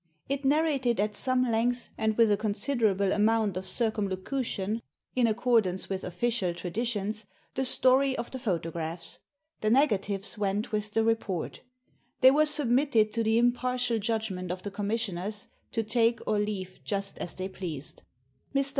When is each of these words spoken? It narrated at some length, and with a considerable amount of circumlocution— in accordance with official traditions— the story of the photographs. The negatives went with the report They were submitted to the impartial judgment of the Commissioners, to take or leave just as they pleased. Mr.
It 0.27 0.43
narrated 0.43 0.99
at 0.99 1.15
some 1.15 1.43
length, 1.51 1.89
and 1.95 2.17
with 2.17 2.31
a 2.31 2.35
considerable 2.35 3.11
amount 3.11 3.55
of 3.55 3.67
circumlocution— 3.67 4.81
in 5.15 5.27
accordance 5.27 5.89
with 5.89 6.03
official 6.03 6.55
traditions— 6.55 7.27
the 7.53 7.63
story 7.65 8.17
of 8.17 8.31
the 8.31 8.39
photographs. 8.39 9.19
The 9.59 9.69
negatives 9.69 10.39
went 10.39 10.71
with 10.71 10.93
the 10.93 11.03
report 11.03 11.61
They 12.21 12.31
were 12.31 12.47
submitted 12.47 13.13
to 13.13 13.21
the 13.23 13.37
impartial 13.37 13.99
judgment 13.99 14.49
of 14.49 14.63
the 14.63 14.71
Commissioners, 14.71 15.49
to 15.71 15.83
take 15.83 16.19
or 16.25 16.39
leave 16.39 16.79
just 16.83 17.19
as 17.19 17.35
they 17.35 17.47
pleased. 17.47 18.01
Mr. 18.55 18.69